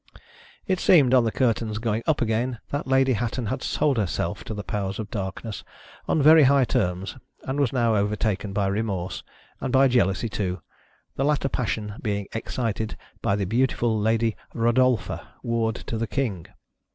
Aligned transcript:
It 0.65 0.79
seemed, 0.79 1.13
on 1.13 1.25
the 1.25 1.31
curtain's 1.31 1.77
going 1.77 2.01
up 2.07 2.23
again, 2.23 2.57
that 2.71 2.87
Lady 2.87 3.13
Hatton 3.13 3.45
had 3.45 3.61
sold 3.61 3.97
herself 3.99 4.43
to 4.45 4.55
the 4.55 4.63
Powers 4.63 4.97
of 4.97 5.11
Darkness, 5.11 5.63
on 6.07 6.23
very 6.23 6.41
high 6.45 6.65
terms, 6.65 7.17
and 7.43 7.59
was 7.59 7.71
now 7.71 7.95
overtaken 7.95 8.51
by 8.51 8.65
remorse, 8.65 9.21
and 9.59 9.71
by 9.71 9.87
jealousy 9.87 10.27
too; 10.27 10.63
the 11.17 11.23
latter 11.23 11.49
passion 11.49 11.93
being 12.01 12.25
excited 12.33 12.97
by 13.21 13.35
the 13.35 13.45
beau 13.45 13.67
tiful 13.67 13.95
Lady 13.99 14.35
Eodolpha, 14.55 15.23
ward 15.43 15.75
to 15.75 15.99
the 15.99 16.07
King. 16.07 16.47